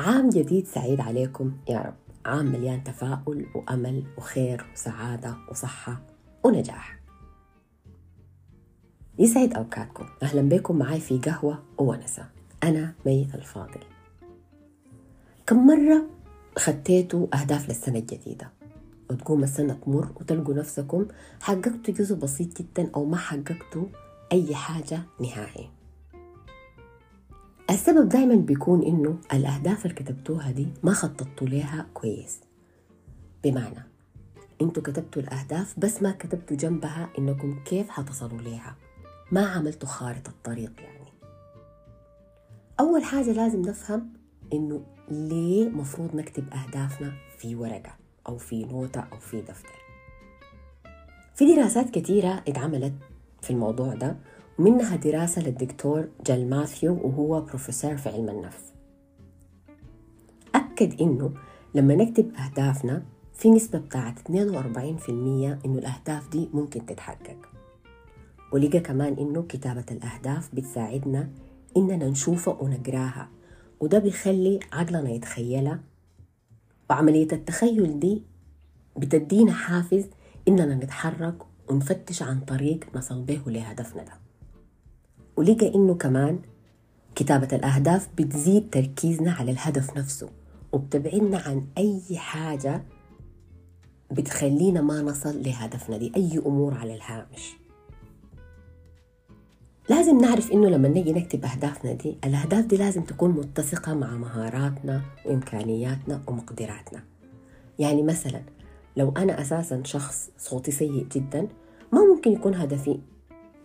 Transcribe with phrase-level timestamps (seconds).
[0.00, 1.52] عام جديد سعيد عليكم.
[1.68, 1.94] يا رب.
[2.26, 6.00] عام مليان تفاؤل وأمل وخير وسعادة وصحة
[6.44, 7.00] ونجاح.
[9.18, 10.06] يسعد أوقاتكم.
[10.22, 12.24] أهلا بكم معي في قهوة وونسة.
[12.62, 13.80] أنا مي الفاضل.
[15.46, 16.02] كم مرة
[16.58, 18.50] خطيتوا أهداف للسنة الجديدة؟
[19.10, 21.06] وتقوم السنة تمر وتلقوا نفسكم
[21.40, 23.86] حققتوا جزء بسيط جدا أو ما حققتوا
[24.32, 25.79] أي حاجة نهائي.
[27.70, 32.40] السبب دايما بيكون إنه الأهداف اللي كتبتوها دي ما خططتوا ليها كويس.
[33.44, 33.86] بمعنى
[34.62, 38.76] إنتوا كتبتوا الأهداف بس ما كتبتوا جنبها إنكم كيف حتصلوا ليها.
[39.32, 41.12] ما عملتوا خارطة الطريق يعني.
[42.80, 44.12] أول حاجة لازم نفهم
[44.52, 47.94] إنه ليه مفروض نكتب أهدافنا في ورقة
[48.28, 49.80] أو في نوتة أو في دفتر.
[51.34, 52.94] في دراسات كثيرة اتعملت
[53.42, 54.16] في الموضوع ده
[54.60, 58.72] ومنها دراسة للدكتور جال ماثيو وهو بروفيسور في علم النفس.
[60.54, 61.32] أكد إنه
[61.74, 63.02] لما نكتب أهدافنا
[63.34, 64.28] في نسبة بتاعت 42%
[65.64, 67.36] إنه الأهداف دي ممكن تتحقق.
[68.52, 71.30] ولقى كمان إنه كتابة الأهداف بتساعدنا
[71.76, 73.28] إننا نشوفها ونقراها
[73.80, 75.80] وده بيخلي عقلنا يتخيلها.
[76.90, 78.22] وعملية التخيل دي
[78.96, 80.04] بتدينا حافز
[80.48, 81.36] إننا نتحرك
[81.70, 84.29] ونفتش عن طريق نصل به لهدفنا ده.
[85.40, 86.38] ولقى إنه كمان
[87.14, 90.28] كتابة الأهداف بتزيد تركيزنا على الهدف نفسه
[90.72, 92.82] وبتبعدنا عن أي حاجة
[94.10, 97.56] بتخلينا ما نصل لهدفنا دي أي أمور على الهامش.
[99.88, 105.02] لازم نعرف إنه لما نجي نكتب أهدافنا دي الأهداف دي لازم تكون متسقة مع مهاراتنا
[105.26, 107.04] وإمكانياتنا ومقدراتنا.
[107.78, 108.42] يعني مثلا
[108.96, 111.48] لو أنا أساسا شخص صوتي سيء جدا
[111.92, 113.00] ما ممكن يكون هدفي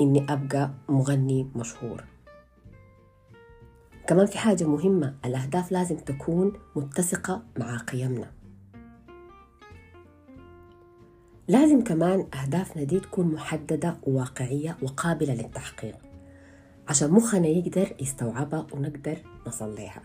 [0.02, 2.04] إني أبقى مغني مشهور.
[4.08, 8.32] كمان في حاجة مهمة الأهداف لازم تكون متسقة مع قيمنا.
[11.48, 15.98] لازم كمان أهدافنا دي تكون محددة وواقعية وقابلة للتحقيق.
[16.88, 19.18] عشان مخنا يقدر يستوعبها ونقدر
[19.48, 20.02] نصل لها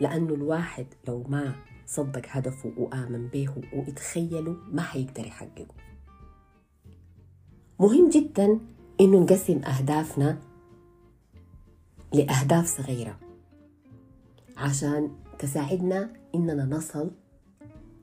[0.00, 1.54] لأنه الواحد لو ما
[1.86, 5.66] صدق هدفه وآمن به ويتخيله ما حيقدر يحققه.
[7.80, 8.60] مهم جدا
[9.02, 10.38] إنه نقسم أهدافنا
[12.12, 13.18] لأهداف صغيرة
[14.56, 17.10] عشان تساعدنا إننا نصل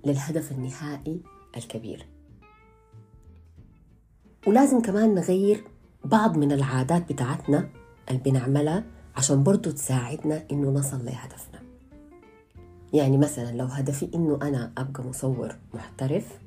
[0.06, 1.22] للهدف النهائي
[1.58, 2.06] الكبير.
[4.48, 5.64] ولازم كمان نغير
[6.06, 7.70] بعض من العادات بتاعتنا
[8.09, 8.84] اللي بنعملها
[9.16, 11.59] عشان برضو تساعدنا إنه نصل لهدفنا.
[12.94, 16.40] يعني مثلا لو هدفي إنه أنا أبقى مصور محترف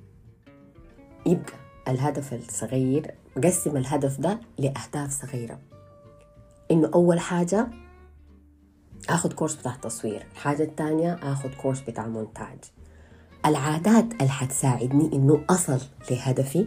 [1.27, 5.59] يبقى الهدف الصغير قسم الهدف ده لأهداف صغيرة.
[6.71, 7.67] إنه أول حاجة
[9.09, 12.59] آخذ كورس بتاع تصوير الحاجة الثانية آخذ كورس بتاع مونتاج
[13.47, 16.67] العادات اللي حتساعدني إنه أصل لهدفي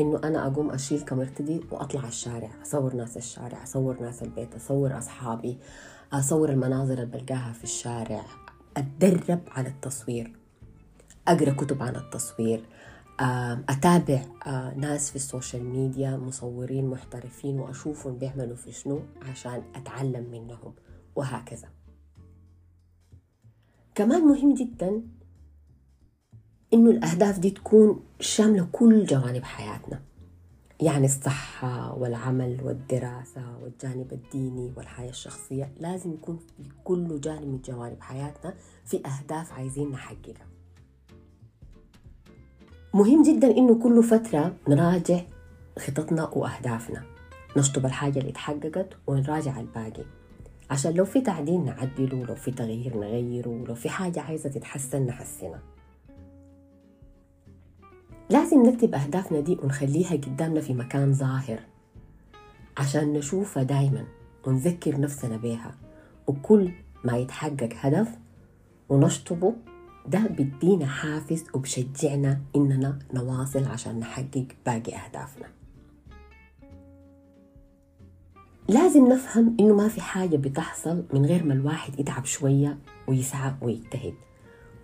[0.00, 4.98] إنه أنا أقوم أشيل كاميرتي دي وأطلع الشارع أصور ناس الشارع أصور ناس البيت أصور
[4.98, 5.58] أصحابي
[6.12, 8.24] أصور المناظر اللي بلقاها في الشارع
[8.76, 10.32] أتدرب على التصوير.
[11.28, 12.64] أقرأ كتب عن التصوير
[13.20, 14.22] أتابع
[14.76, 20.74] ناس في ال social media مصورين محترفين وأشوفهم بيعملوا في شنو عشان أتعلم منهم
[21.16, 21.68] وهكذا.
[23.94, 25.02] كمان مهم جدا
[26.74, 30.02] إنه الأهداف دي تكون شاملة كل جوانب حياتنا.
[30.80, 38.00] يعني الصحة والعمل والدراسة والجانب الديني والحياة الشخصية لازم يكون في كل جانب من جوانب
[38.00, 40.46] حياتنا في أهداف عايزين نحققها
[42.96, 45.20] مهم جدا إنه كل فترة نراجع
[45.78, 47.02] خططنا وأهدافنا
[47.56, 50.04] نشطب الحاجة اللي اتحققت ونراجع الباقي.
[50.70, 55.62] عشان لو في تعديل نعدله لو في تغيير نغيره لو في حاجة عايزة تتحسن نحسنها.
[58.30, 61.60] لازم نكتب أهدافنا دي ونخليها قدامنا في مكان ظاهر
[62.76, 64.04] عشان نشوفها دايما
[64.46, 65.74] ونذكر نفسنا بيها.
[66.26, 66.70] وكل
[67.04, 68.08] ما يتحقق هدف
[68.88, 69.54] ونشطبه
[70.08, 75.46] ده بيدينا حافز وبشجعنا إننا نواصل عشان نحقق باقي أهدافنا.
[78.68, 84.14] لازم نفهم إنه ما في حاجة بتحصل من غير ما الواحد يتعب شوية ويسعى ويجتهد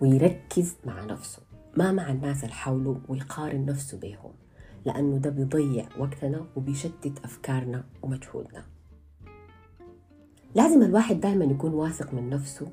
[0.01, 1.41] ويركز مع نفسه
[1.77, 4.31] ما مع الناس اللي حوله ويقارن نفسه بيهم
[4.85, 8.65] لأنه ده بيضيع وقتنا وبيشتت أفكارنا ومجهودنا.
[10.55, 12.71] لازم الواحد دايما يكون واثق من نفسه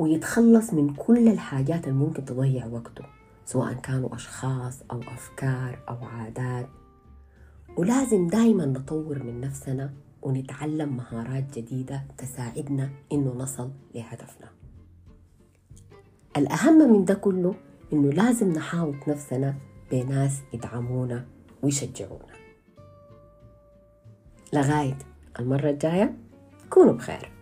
[0.00, 3.04] ويتخلص من كل الحاجات اللي ممكن تضيع وقته
[3.44, 6.68] سواء كانوا أشخاص أو أفكار أو عادات.
[7.76, 9.92] ولازم دايما نطور من نفسنا
[10.22, 14.48] ونتعلم مهارات جديدة تساعدنا إنه نصل لهدفنا.
[16.36, 17.54] الأهم من ده كله
[17.92, 19.54] إنه لازم نحاوط نفسنا
[19.92, 21.26] بناس يدعمونا
[21.62, 22.34] ويشجعونا.
[24.52, 24.98] لغاية
[25.38, 26.18] المرة الجاية
[26.70, 27.39] كونوا بخير.